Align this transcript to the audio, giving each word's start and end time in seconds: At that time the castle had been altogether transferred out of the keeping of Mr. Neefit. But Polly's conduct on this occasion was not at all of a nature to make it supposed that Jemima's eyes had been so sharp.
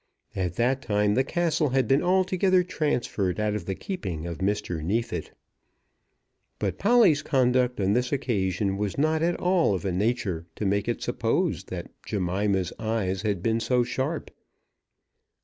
At 0.35 0.55
that 0.55 0.81
time 0.81 1.13
the 1.13 1.23
castle 1.23 1.69
had 1.69 1.87
been 1.87 2.01
altogether 2.01 2.63
transferred 2.63 3.39
out 3.39 3.53
of 3.53 3.65
the 3.67 3.75
keeping 3.75 4.25
of 4.25 4.39
Mr. 4.39 4.81
Neefit. 4.83 5.29
But 6.57 6.79
Polly's 6.79 7.21
conduct 7.21 7.79
on 7.79 7.93
this 7.93 8.11
occasion 8.11 8.77
was 8.77 8.97
not 8.97 9.21
at 9.21 9.39
all 9.39 9.75
of 9.75 9.85
a 9.85 9.91
nature 9.91 10.47
to 10.55 10.65
make 10.65 10.87
it 10.87 11.03
supposed 11.03 11.69
that 11.69 11.91
Jemima's 12.03 12.73
eyes 12.79 13.21
had 13.21 13.43
been 13.43 13.59
so 13.59 13.83
sharp. 13.83 14.31